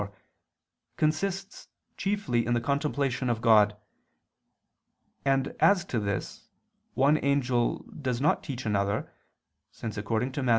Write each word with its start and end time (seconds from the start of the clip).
4), 0.07 0.11
consists 0.97 1.67
chiefly 1.95 2.43
in 2.43 2.55
the 2.55 2.59
contemplation 2.59 3.29
of 3.29 3.39
God, 3.39 3.75
and 5.23 5.49
as 5.59 5.85
to 5.85 5.99
this, 5.99 6.49
one 6.95 7.19
angel 7.23 7.83
does 8.01 8.19
not 8.19 8.41
teach 8.43 8.65
another, 8.65 9.13
since 9.69 9.97
according 9.97 10.31
to 10.31 10.41
Matt. 10.41 10.49